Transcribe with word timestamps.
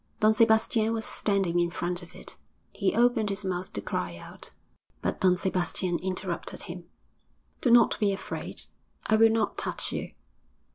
Don 0.19 0.33
Sebastian 0.33 0.93
was 0.93 1.05
standing 1.05 1.59
in 1.59 1.69
front 1.69 2.01
of 2.01 2.15
it. 2.15 2.35
He 2.73 2.95
opened 2.95 3.29
his 3.29 3.45
mouth 3.45 3.71
to 3.73 3.81
cry 3.81 4.17
out, 4.17 4.49
but 5.03 5.21
Don 5.21 5.37
Sebastian 5.37 5.99
interrupted 5.99 6.63
him. 6.63 6.85
'Do 7.61 7.69
not 7.69 7.99
be 7.99 8.11
afraid! 8.11 8.63
I 9.05 9.15
will 9.17 9.29
not 9.29 9.59
touch 9.59 9.91
you.' 9.91 10.13